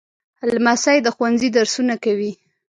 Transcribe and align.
لمسی 0.53 0.97
د 1.03 1.07
ښوونځي 1.15 1.49
درسونه 1.57 1.95
کوي. 2.03 2.31